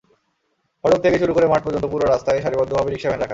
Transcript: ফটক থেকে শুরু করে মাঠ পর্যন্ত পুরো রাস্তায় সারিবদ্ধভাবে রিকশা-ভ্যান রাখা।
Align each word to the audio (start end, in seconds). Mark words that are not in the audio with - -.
ফটক 0.83 0.99
থেকে 1.01 1.17
শুরু 1.19 1.31
করে 1.33 1.45
মাঠ 1.47 1.61
পর্যন্ত 1.63 1.85
পুরো 1.85 2.05
রাস্তায় 2.05 2.41
সারিবদ্ধভাবে 2.41 2.89
রিকশা-ভ্যান 2.91 3.21
রাখা। 3.21 3.29